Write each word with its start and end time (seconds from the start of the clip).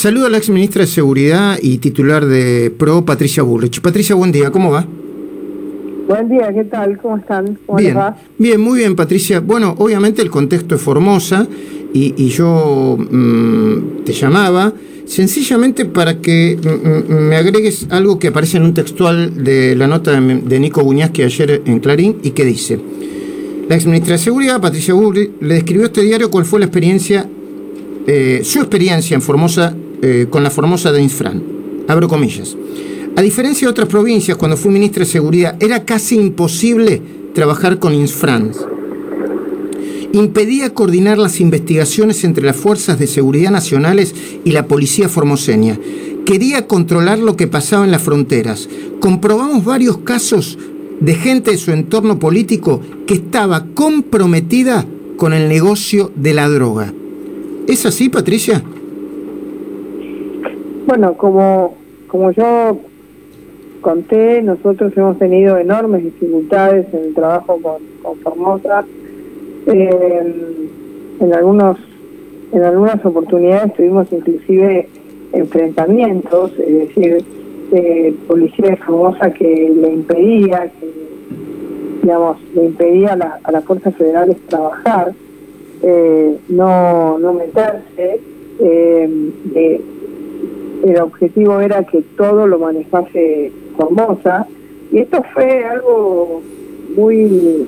Saludo 0.00 0.26
a 0.26 0.30
la 0.30 0.38
ex 0.38 0.48
ministra 0.48 0.82
de 0.82 0.86
Seguridad 0.86 1.58
y 1.60 1.78
titular 1.78 2.24
de 2.24 2.70
PRO, 2.70 3.04
Patricia 3.04 3.42
Bullrich. 3.42 3.80
Patricia, 3.80 4.14
buen 4.14 4.30
día, 4.30 4.52
¿cómo 4.52 4.70
va? 4.70 4.86
Buen 6.06 6.28
día, 6.28 6.52
¿qué 6.54 6.62
tal? 6.62 6.96
¿Cómo 6.98 7.16
están? 7.16 7.58
¿Cómo 7.66 7.78
bien, 7.80 7.98
bien, 8.38 8.60
muy 8.60 8.78
bien, 8.78 8.94
Patricia. 8.94 9.40
Bueno, 9.40 9.74
obviamente 9.76 10.22
el 10.22 10.30
contexto 10.30 10.76
es 10.76 10.80
Formosa 10.80 11.48
y, 11.92 12.28
yo 12.28 12.96
mm, 12.96 14.04
te 14.04 14.12
llamaba 14.12 14.72
sencillamente 15.04 15.84
para 15.84 16.20
que 16.20 16.56
mm, 16.62 17.12
mm, 17.12 17.16
me 17.30 17.34
agregues 17.34 17.88
algo 17.90 18.20
que 18.20 18.28
aparece 18.28 18.58
en 18.58 18.62
un 18.66 18.74
textual 18.74 19.42
de 19.42 19.74
la 19.74 19.88
nota 19.88 20.12
de, 20.12 20.60
Nico 20.60 20.88
que 21.12 21.24
ayer 21.24 21.62
en 21.64 21.80
Clarín 21.80 22.18
y 22.22 22.30
que 22.30 22.44
dice, 22.44 22.78
la 23.68 23.74
ex 23.74 23.84
ministra 23.84 24.12
de 24.12 24.18
Seguridad, 24.18 24.60
Patricia 24.60 24.94
Bullrich, 24.94 25.32
le 25.40 25.54
describió 25.54 25.82
a 25.82 25.86
este 25.86 26.02
diario 26.02 26.30
cuál 26.30 26.44
fue 26.44 26.60
la 26.60 26.66
experiencia, 26.66 27.28
eh, 28.06 28.42
su 28.44 28.60
experiencia 28.60 29.16
en 29.16 29.22
Formosa 29.22 29.74
eh, 30.02 30.26
con 30.30 30.42
la 30.42 30.50
Formosa 30.50 30.92
de 30.92 31.02
Infran. 31.02 31.42
Abro 31.88 32.08
comillas. 32.08 32.56
A 33.16 33.22
diferencia 33.22 33.66
de 33.66 33.70
otras 33.72 33.88
provincias, 33.88 34.36
cuando 34.36 34.56
fui 34.56 34.70
ministra 34.70 35.04
de 35.04 35.10
Seguridad, 35.10 35.56
era 35.60 35.84
casi 35.84 36.16
imposible 36.16 37.02
trabajar 37.34 37.78
con 37.78 37.94
Infran. 37.94 38.52
Impedía 40.12 40.72
coordinar 40.72 41.18
las 41.18 41.40
investigaciones 41.40 42.24
entre 42.24 42.44
las 42.44 42.56
fuerzas 42.56 42.98
de 42.98 43.06
seguridad 43.06 43.50
nacionales 43.50 44.14
y 44.44 44.52
la 44.52 44.66
policía 44.66 45.08
formoseña. 45.08 45.78
Quería 46.24 46.66
controlar 46.66 47.18
lo 47.18 47.36
que 47.36 47.46
pasaba 47.46 47.84
en 47.84 47.90
las 47.90 48.02
fronteras. 48.02 48.68
Comprobamos 49.00 49.64
varios 49.64 49.98
casos 49.98 50.58
de 51.00 51.14
gente 51.14 51.50
de 51.50 51.58
su 51.58 51.72
entorno 51.72 52.18
político 52.18 52.80
que 53.06 53.14
estaba 53.14 53.66
comprometida 53.74 54.86
con 55.16 55.32
el 55.32 55.48
negocio 55.48 56.10
de 56.14 56.34
la 56.34 56.48
droga. 56.48 56.92
¿Es 57.66 57.84
así, 57.84 58.08
Patricia? 58.08 58.62
Bueno, 60.88 61.18
como, 61.18 61.74
como 62.06 62.30
yo 62.30 62.78
conté, 63.82 64.40
nosotros 64.40 64.90
hemos 64.96 65.18
tenido 65.18 65.58
enormes 65.58 66.02
dificultades 66.02 66.86
en 66.94 67.00
el 67.08 67.14
trabajo 67.14 67.60
con, 67.60 67.82
con 68.02 68.18
Formosa. 68.20 68.86
Eh, 69.66 70.34
en 71.20 71.34
algunos 71.34 71.76
en 72.54 72.62
algunas 72.62 73.04
oportunidades 73.04 73.74
tuvimos 73.74 74.10
inclusive 74.10 74.88
enfrentamientos, 75.34 76.52
es 76.58 76.88
decir, 76.88 77.22
eh, 77.72 78.14
policía 78.26 78.70
de 78.70 78.76
Formosa 78.78 79.30
que 79.30 79.70
le 79.78 79.92
impedía, 79.92 80.72
que 80.80 80.90
digamos, 82.00 82.38
le 82.54 82.64
impedía 82.64 83.12
a, 83.12 83.16
la, 83.16 83.40
a 83.42 83.52
las 83.52 83.62
fuerzas 83.64 83.94
federales 83.94 84.38
trabajar, 84.48 85.12
eh, 85.82 86.34
no, 86.48 87.18
no 87.18 87.34
meterse, 87.34 88.20
eh, 88.60 89.08
el 90.88 91.00
objetivo 91.00 91.60
era 91.60 91.84
que 91.84 92.02
todo 92.16 92.46
lo 92.46 92.58
manejase 92.58 93.52
Formosa, 93.76 94.46
y 94.90 94.98
esto 94.98 95.22
fue 95.34 95.64
algo 95.64 96.42
muy 96.96 97.66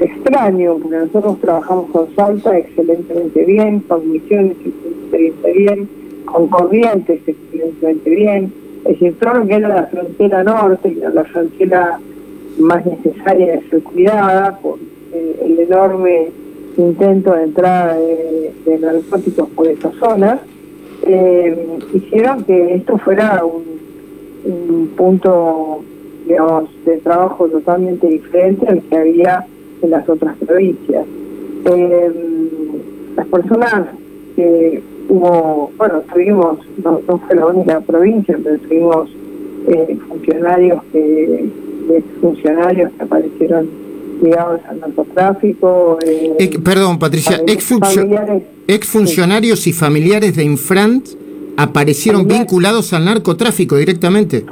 extraño, 0.00 0.78
porque 0.78 0.96
nosotros 0.96 1.40
trabajamos 1.40 1.90
con 1.90 2.14
Salta 2.16 2.58
excelentemente 2.58 3.44
bien, 3.44 3.80
con 3.80 4.10
Misiones 4.10 4.56
excelentemente 4.64 5.52
bien, 5.52 5.88
con 6.24 6.48
Corrientes 6.48 7.20
excelentemente 7.26 8.10
bien, 8.10 8.52
es 8.84 9.00
decir, 9.00 9.16
todo 9.18 9.34
lo 9.34 9.46
que 9.46 9.54
era 9.54 9.68
la 9.68 9.86
frontera 9.86 10.44
norte, 10.44 10.96
la 11.12 11.24
frontera 11.24 11.98
más 12.58 12.84
necesaria 12.84 13.52
de 13.52 13.68
ser 13.68 13.82
cuidada 13.82 14.58
por 14.58 14.78
eh, 15.12 15.40
el 15.44 15.60
enorme 15.60 16.30
intento 16.76 17.32
de 17.34 17.44
entrada 17.44 17.96
de, 17.96 18.52
de 18.66 18.78
narcóticos 18.78 19.48
por 19.50 19.68
esa 19.68 19.90
zona, 19.92 20.40
eh, 21.06 21.78
hicieron 21.92 22.44
que 22.44 22.74
esto 22.76 22.98
fuera 22.98 23.42
un, 23.44 24.88
punto, 24.96 25.82
de 26.26 26.96
trabajo 26.98 27.48
totalmente 27.48 28.06
diferente 28.06 28.66
al 28.68 28.82
que 28.82 28.96
había 28.96 29.46
en 29.82 29.90
las 29.90 30.08
otras 30.08 30.36
provincias. 30.38 31.04
Eh, 31.66 32.12
las 33.16 33.26
personas 33.26 33.86
que 34.36 34.82
hubo, 35.08 35.70
bueno, 35.76 36.02
tuvimos, 36.12 36.58
no, 36.82 37.00
fue 37.18 37.36
la 37.36 37.46
única 37.46 37.80
provincia, 37.80 38.38
pero 38.42 38.58
tuvimos 38.58 39.10
eh, 39.68 39.98
funcionarios 40.08 40.82
que, 40.92 41.48
funcionarios 42.20 42.90
que 42.92 43.02
aparecieron 43.02 43.83
ligados 44.24 44.60
al 44.68 44.80
narcotráfico. 44.80 45.98
Eh, 46.04 46.58
perdón, 46.64 46.98
Patricia, 46.98 47.40
ex, 47.46 48.86
funcionarios 48.86 49.66
y 49.66 49.72
familiares 49.72 50.34
de 50.36 50.44
Infrant 50.44 51.06
aparecieron 51.56 52.26
vinculados 52.26 52.92
al 52.92 53.04
narcotráfico 53.04 53.76
directamente. 53.76 54.44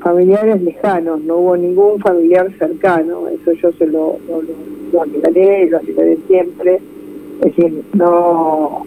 familiares 0.00 0.62
lejanos, 0.62 1.20
no 1.22 1.38
hubo 1.38 1.56
ningún 1.56 1.98
familiar 2.00 2.46
cercano, 2.58 3.28
eso 3.28 3.52
yo 3.52 3.72
se 3.72 3.86
lo, 3.86 4.18
lo, 4.28 4.42
lo, 4.92 5.02
aclaré, 5.02 5.68
lo 5.70 5.78
aclaré 5.78 6.18
siempre. 6.28 6.80
Es 7.40 7.56
decir, 7.56 7.82
no, 7.94 8.84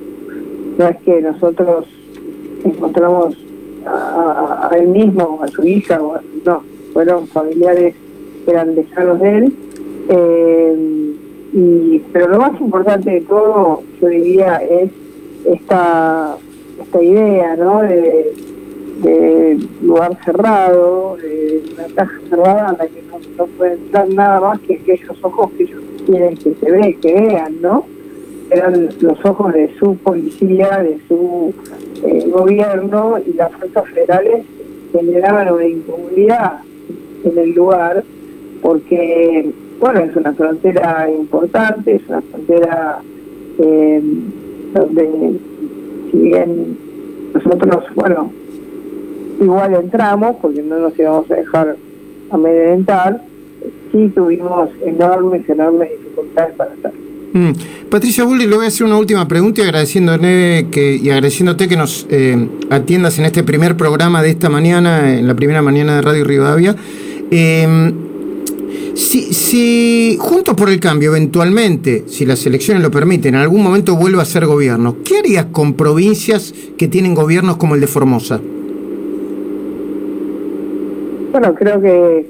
no 0.78 0.88
es 0.88 0.98
que 1.04 1.22
nosotros 1.22 1.86
encontramos 2.64 3.36
a, 3.86 4.70
a 4.72 4.78
él 4.78 4.88
mismo, 4.90 5.40
a 5.42 5.48
su 5.48 5.66
hija, 5.66 6.02
o 6.02 6.20
no, 6.46 6.64
fueron 6.94 7.28
familiares 7.28 7.96
que 8.46 8.52
eran 8.52 8.76
lejanos 8.76 9.20
de 9.20 9.38
él 9.38 9.54
eh, 10.14 11.16
y, 11.54 12.00
pero 12.12 12.28
lo 12.28 12.40
más 12.40 12.60
importante 12.60 13.12
de 13.12 13.22
todo, 13.22 13.82
yo 14.02 14.08
diría, 14.10 14.58
es 14.58 14.92
esta, 15.46 16.36
esta 16.82 17.02
idea 17.02 17.56
¿no? 17.56 17.82
de, 17.82 18.34
lugar 19.82 20.18
cerrado, 20.26 21.16
de 21.16 21.64
una 21.74 21.96
caja 21.96 22.20
cerrada 22.30 22.72
en 22.72 22.78
la 22.78 22.88
que 22.88 23.02
no, 23.10 23.20
no 23.38 23.46
puede 23.58 23.74
entrar 23.74 24.10
nada 24.10 24.40
más 24.42 24.60
que 24.60 24.76
aquellos 24.76 25.18
ojos 25.24 25.52
que 25.58 25.64
ellos 25.64 25.82
quieren 26.06 26.36
que 26.36 26.54
se 26.56 26.72
ve, 26.72 26.98
que 27.02 27.14
vean, 27.14 27.62
¿no? 27.62 27.86
Eran 28.52 28.90
los 29.00 29.26
ojos 29.26 29.54
de 29.54 29.74
su 29.80 29.96
policía, 29.96 30.84
de 30.84 31.00
su 31.08 31.54
eh, 32.06 32.30
gobierno 32.30 33.16
y 33.26 33.34
las 33.34 33.52
fuerzas 33.54 33.86
federales 33.90 34.46
generaban 34.92 35.52
una 35.54 35.66
incomodidad 35.66 36.60
en 37.24 37.38
el 37.38 37.54
lugar 37.54 38.04
porque 38.62 39.52
bueno, 39.82 40.00
es 40.02 40.16
una 40.16 40.32
frontera 40.34 41.10
importante, 41.10 41.96
es 41.96 42.02
una 42.08 42.22
frontera 42.22 43.00
eh, 43.58 44.02
donde 44.76 45.40
si 46.12 46.18
bien 46.18 46.78
nosotros, 47.34 47.86
bueno, 47.96 48.32
igual 49.42 49.74
entramos, 49.74 50.36
porque 50.40 50.62
no 50.62 50.78
nos 50.78 50.98
íbamos 51.00 51.30
a 51.32 51.36
dejar 51.36 51.76
amedrentar, 52.30 53.24
sí 53.92 54.12
tuvimos 54.14 54.70
enormes, 54.86 55.50
enormes 55.50 55.90
dificultades 55.90 56.54
para 56.56 56.74
estar. 56.76 56.94
Mm. 57.34 57.52
Patricia 57.90 58.24
Bulli, 58.24 58.46
le 58.46 58.56
voy 58.56 58.66
a 58.66 58.68
hacer 58.68 58.86
una 58.86 59.00
última 59.00 59.28
pregunta 59.28 59.62
y 59.62 59.64
agradeciéndole 59.64 60.68
que, 60.70 60.96
y 60.96 61.10
agradeciéndote 61.10 61.68
que 61.68 61.76
nos 61.76 62.06
eh, 62.12 62.48
atiendas 62.70 63.18
en 63.18 63.26
este 63.26 63.42
primer 63.42 63.76
programa 63.78 64.22
de 64.22 64.30
esta 64.30 64.50
mañana, 64.50 65.18
en 65.18 65.28
la 65.28 65.34
primera 65.34 65.64
mañana 65.64 65.96
de 65.96 66.02
Radio 66.04 66.24
Rivadavia. 66.24 66.76
Eh, 67.32 67.94
si, 69.02 69.34
si 69.34 70.18
Juntos 70.20 70.56
por 70.56 70.70
el 70.70 70.80
Cambio, 70.80 71.12
eventualmente, 71.12 72.04
si 72.08 72.26
las 72.26 72.46
elecciones 72.46 72.84
lo 72.84 72.92
permiten, 72.92 73.36
en 73.36 73.42
algún 73.42 73.64
momento 73.64 73.96
vuelva 73.96 74.22
a 74.22 74.26
ser 74.26 74.46
gobierno, 74.46 74.98
¿qué 75.04 75.18
harías 75.18 75.46
con 75.46 75.74
provincias 75.74 76.54
que 76.78 76.88
tienen 76.88 77.16
gobiernos 77.16 77.58
como 77.58 77.76
el 77.76 77.82
de 77.82 77.88
Formosa? 77.88 78.40
Bueno, 81.32 81.56
creo 81.56 81.82
que 81.82 82.28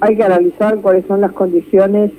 hay 0.00 0.16
que 0.16 0.22
analizar 0.22 0.76
cuáles 0.80 1.06
son 1.06 1.20
las 1.20 1.32
condiciones 1.32 2.12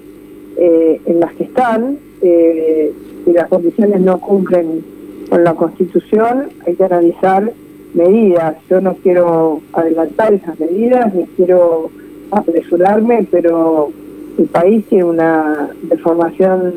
eh, 0.57 1.00
en 1.06 1.19
las 1.19 1.34
que 1.34 1.44
están. 1.44 1.97
Eh, 2.22 2.91
si 3.24 3.31
las 3.34 3.47
condiciones 3.47 4.01
no 4.01 4.19
cumplen 4.19 4.84
con 5.29 5.44
la 5.44 5.53
Constitución, 5.53 6.50
hay 6.66 6.75
que 6.75 6.84
analizar 6.84 7.53
medidas. 7.94 8.57
Yo 8.69 8.81
no 8.81 8.95
quiero 8.95 9.62
adelantar 9.74 10.33
esas 10.33 10.60
medidas, 10.60 11.13
ni 11.13 11.25
quiero 11.38 11.92
apresurarme, 12.31 13.27
pero 13.29 13.91
el 14.38 14.45
país 14.45 14.85
tiene 14.88 15.06
una 15.06 15.69
deformación 15.83 16.74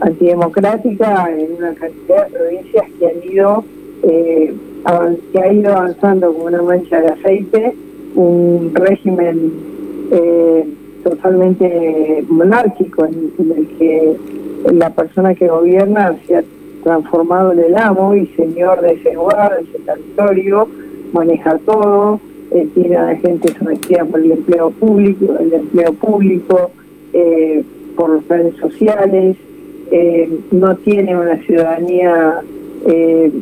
antidemocrática 0.00 1.30
en 1.30 1.54
una 1.54 1.74
cantidad 1.74 2.26
de 2.26 2.38
provincias 2.38 2.84
que 2.98 3.06
han 3.06 3.32
ido 3.32 3.64
eh, 4.02 4.54
que 5.32 5.40
ha 5.40 5.52
ido 5.52 5.72
avanzando 5.72 6.32
como 6.32 6.46
una 6.46 6.62
mancha 6.62 7.00
de 7.00 7.08
aceite, 7.08 7.74
un 8.14 8.70
régimen 8.74 9.52
eh, 10.12 10.64
totalmente 11.02 12.24
monárquico 12.28 13.04
en, 13.04 13.32
el 13.56 13.68
que 13.78 14.16
la 14.72 14.90
persona 14.90 15.34
que 15.34 15.48
gobierna 15.48 16.16
se 16.26 16.36
ha 16.36 16.44
transformado 16.84 17.52
en 17.52 17.60
el 17.60 17.76
amo 17.76 18.14
y 18.14 18.26
señor 18.28 18.80
de 18.80 18.92
ese 18.92 19.14
lugar, 19.14 19.56
de 19.56 19.62
ese 19.62 19.78
territorio, 19.80 20.68
maneja 21.12 21.58
todo, 21.66 22.20
eh, 22.56 22.68
tiene 22.74 22.96
a 22.96 23.04
la 23.04 23.16
gente 23.16 23.52
sometida 23.58 24.04
por 24.04 24.20
el 24.20 24.32
empleo 24.32 24.70
público, 24.70 25.36
el 25.38 25.52
empleo 25.52 25.92
público, 25.94 26.70
eh, 27.12 27.62
por 27.96 28.10
los 28.10 28.24
planes 28.24 28.54
sociales, 28.56 29.36
eh, 29.90 30.28
no 30.50 30.76
tiene 30.76 31.16
una 31.18 31.36
ciudadanía 31.38 32.40
que 32.84 33.32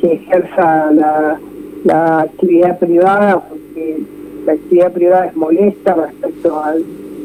se 0.00 0.12
ejerza 0.12 0.90
la, 0.92 1.38
la 1.84 2.20
actividad 2.22 2.78
privada, 2.78 3.40
porque 3.48 3.98
la 4.46 4.52
actividad 4.52 4.92
privada 4.92 5.26
es 5.26 5.36
molesta 5.36 5.94
respecto 5.94 6.62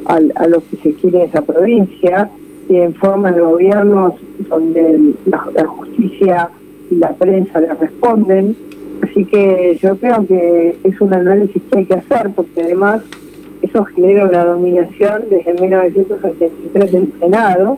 al, 0.05 0.33
a 0.35 0.47
lo 0.47 0.61
que 0.69 0.77
se 0.83 0.93
quiere 0.93 1.23
en 1.23 1.29
esa 1.29 1.41
provincia, 1.41 2.29
y 2.69 2.77
en 2.77 2.93
forma 2.93 3.31
de 3.31 3.41
gobiernos 3.41 4.13
donde 4.47 5.13
la, 5.25 5.65
justicia 5.65 6.49
y 6.91 6.95
la 6.95 7.09
prensa 7.13 7.59
le 7.59 7.73
responden. 7.73 8.55
Así 9.19 9.25
que 9.25 9.77
yo 9.83 9.98
creo 9.98 10.25
que 10.25 10.77
es 10.81 11.01
un 11.01 11.13
análisis 11.13 11.62
que 11.69 11.80
hay 11.80 11.86
que 11.86 11.95
hacer, 11.95 12.31
porque 12.33 12.62
además 12.62 13.01
eso 13.62 13.83
genera 13.83 14.24
una 14.24 14.45
dominación 14.45 15.24
desde 15.30 15.62
1983 15.62 16.92
del 16.94 17.13
Senado. 17.19 17.77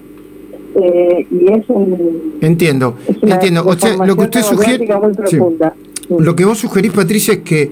Eh, 0.75 1.25
y 1.31 1.51
es 1.51 1.67
un. 1.67 2.37
Entiendo, 2.41 2.95
entiendo. 3.23 3.63
O 3.65 3.73
sea, 3.75 4.05
lo 4.05 4.15
que 4.15 4.23
usted 4.25 4.43
sugiere. 4.43 4.87
Lo 6.09 6.35
que 6.35 6.45
vos 6.45 6.59
sugerís, 6.59 6.91
Patricia, 6.91 7.33
es 7.33 7.39
que 7.39 7.71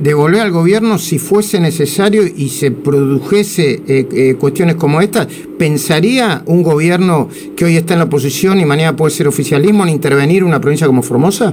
devolver 0.00 0.40
al 0.40 0.50
gobierno, 0.50 0.96
si 0.96 1.18
fuese 1.18 1.60
necesario 1.60 2.22
y 2.24 2.48
se 2.48 2.70
produjese 2.70 3.82
eh, 3.86 4.06
eh, 4.10 4.34
cuestiones 4.38 4.76
como 4.76 5.02
estas, 5.02 5.26
¿pensaría 5.58 6.44
un 6.46 6.62
gobierno 6.62 7.28
que 7.56 7.66
hoy 7.66 7.76
está 7.76 7.92
en 7.92 7.98
la 7.98 8.04
oposición 8.06 8.58
y 8.58 8.64
mañana 8.64 8.96
puede 8.96 9.10
ser 9.10 9.28
oficialismo 9.28 9.82
en 9.82 9.90
intervenir 9.90 10.44
una 10.44 10.60
provincia 10.60 10.86
como 10.86 11.02
Formosa? 11.02 11.52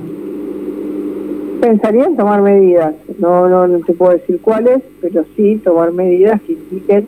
Pensaría 1.61 2.05
en 2.05 2.17
tomar 2.17 2.41
medidas. 2.41 2.93
No, 3.19 3.47
no, 3.49 3.67
no 3.67 3.79
te 3.79 3.93
puedo 3.93 4.11
decir 4.11 4.39
cuáles, 4.41 4.81
pero 5.01 5.25
sí 5.35 5.59
tomar 5.63 5.91
medidas 5.91 6.41
que 6.41 6.53
impliquen 6.53 7.07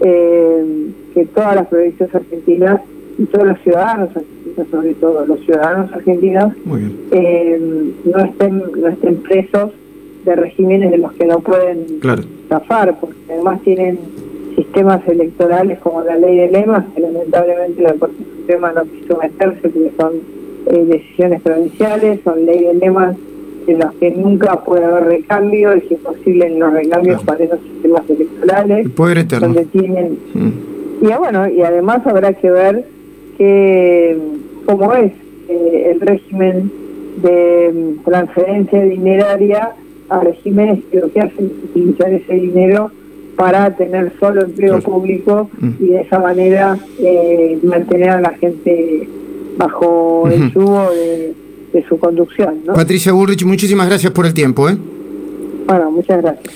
eh, 0.00 0.90
que 1.14 1.26
todas 1.26 1.56
las 1.56 1.66
provincias 1.68 2.14
argentinas 2.14 2.80
y 3.18 3.24
todos 3.24 3.46
los 3.46 3.58
ciudadanos 3.60 4.10
argentinos, 4.14 4.68
sobre 4.70 4.94
todo 4.94 5.26
los 5.26 5.40
ciudadanos 5.40 5.92
argentinos, 5.92 6.52
eh, 7.12 7.92
no 8.04 8.18
estén 8.18 8.62
no 8.76 8.88
estén 8.88 9.16
presos 9.16 9.72
de 10.24 10.36
regímenes 10.36 10.90
de 10.90 10.98
los 10.98 11.12
que 11.12 11.24
no 11.24 11.40
pueden 11.40 11.86
zafar, 12.48 12.98
porque 13.00 13.16
además 13.30 13.62
tienen 13.62 13.98
sistemas 14.56 15.06
electorales 15.06 15.78
como 15.78 16.02
la 16.02 16.16
ley 16.16 16.36
de 16.38 16.50
lemas, 16.50 16.84
que 16.94 17.00
lamentablemente 17.00 17.82
la 17.82 17.94
Corte 17.94 18.16
Suprema 18.38 18.72
no 18.72 18.84
quiso 18.84 19.18
meterse 19.18 19.68
porque 19.68 19.92
son 19.98 20.12
eh, 20.66 20.84
decisiones 20.84 21.40
provinciales, 21.42 22.20
son 22.24 22.44
ley 22.44 22.64
de 22.64 22.74
lemas 22.74 23.16
en 23.66 23.78
los 23.80 23.92
que 23.94 24.10
nunca 24.10 24.60
puede 24.64 24.84
haber 24.84 25.04
recambio, 25.04 25.72
es 25.72 25.90
imposible 25.90 26.46
en 26.46 26.58
los 26.58 26.72
recambios 26.72 27.22
para 27.24 27.44
esos 27.44 27.60
sistemas 27.60 28.02
electorales, 28.08 28.94
donde 29.40 29.64
tienen... 29.66 30.18
Mm. 30.34 30.50
Y 31.02 31.12
bueno, 31.18 31.46
y 31.48 31.60
además 31.62 32.06
habrá 32.06 32.32
que 32.32 32.50
ver 32.50 32.84
que 33.36 34.16
cómo 34.64 34.94
es 34.94 35.12
eh, 35.48 35.92
el 35.92 36.00
régimen 36.00 36.72
de 37.22 37.72
mm, 37.72 38.04
transferencia 38.04 38.82
dineraria 38.82 39.72
a 40.08 40.20
regímenes 40.20 40.84
que 40.90 41.00
lo 41.00 41.12
que 41.12 41.20
hacen 41.20 41.46
es 41.46 41.70
utilizar 41.70 42.12
ese 42.12 42.34
dinero 42.34 42.90
para 43.36 43.76
tener 43.76 44.12
solo 44.18 44.42
empleo 44.42 44.80
público 44.80 45.50
mm. 45.60 45.70
y 45.80 45.86
de 45.88 46.00
esa 46.00 46.18
manera 46.18 46.78
eh, 46.98 47.58
mantener 47.62 48.10
a 48.10 48.20
la 48.20 48.30
gente 48.30 49.08
bajo 49.58 50.28
el 50.30 50.52
yugo 50.52 50.90
de, 50.90 51.34
su 51.84 51.98
conducción. 51.98 52.60
Patricia 52.74 53.12
Bullrich, 53.12 53.44
muchísimas 53.44 53.88
gracias 53.88 54.12
por 54.12 54.26
el 54.26 54.34
tiempo. 54.34 54.68
¿eh? 54.68 54.76
Bueno, 55.66 55.90
muchas 55.90 56.22
gracias. 56.22 56.54